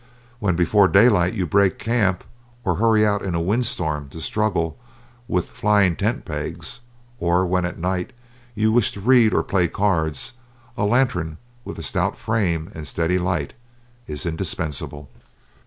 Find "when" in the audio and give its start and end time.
0.39-0.55, 7.45-7.65